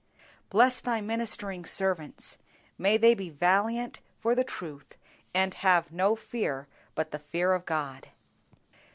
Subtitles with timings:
[0.49, 2.39] Bless Thy ministering servants;
[2.75, 4.97] may they be valiant for the truth,
[5.31, 8.07] and have no fear but the fear of God.